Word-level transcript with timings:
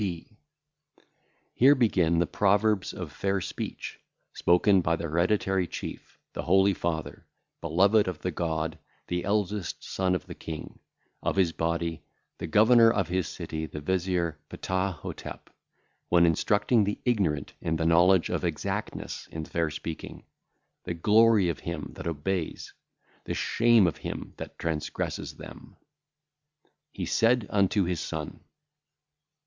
B. 0.01 0.39
Here 1.53 1.75
begin 1.75 2.17
the 2.17 2.25
proverbs 2.25 2.91
of 2.91 3.11
fair 3.11 3.39
speech, 3.39 3.99
spoken 4.33 4.81
by 4.81 4.95
the 4.95 5.03
Hereditary 5.03 5.67
Chief, 5.67 6.17
the 6.33 6.41
Holy 6.41 6.73
Father, 6.73 7.27
Beloved 7.61 8.07
of 8.07 8.17
the 8.17 8.31
God, 8.31 8.79
the 9.09 9.23
Eldest 9.23 9.83
Son 9.83 10.15
of 10.15 10.25
the 10.25 10.33
King, 10.33 10.79
of 11.21 11.35
his 11.35 11.51
body, 11.51 12.01
the 12.39 12.47
Governor 12.47 12.89
of 12.89 13.09
his 13.09 13.27
City, 13.27 13.67
the 13.67 13.79
Vezier, 13.79 14.39
Ptah 14.49 14.91
hotep, 14.93 15.51
when 16.09 16.25
instructing 16.25 16.83
the 16.83 16.97
ignorant 17.05 17.53
in 17.61 17.75
the 17.75 17.85
knowledge 17.85 18.31
of 18.31 18.43
exactness 18.43 19.27
in 19.31 19.45
fair 19.45 19.69
speaking; 19.69 20.23
the 20.83 20.95
glory 20.95 21.47
of 21.47 21.59
him 21.59 21.91
that 21.93 22.07
obeyeth, 22.07 22.71
the 23.25 23.35
shame 23.35 23.85
of 23.85 23.97
him 23.97 24.33
that 24.37 24.57
transgresseth 24.57 25.37
them. 25.37 25.75
He 26.91 27.05
said 27.05 27.45
unto 27.51 27.83
his 27.83 27.99
son: 27.99 28.29
1. 28.31 28.39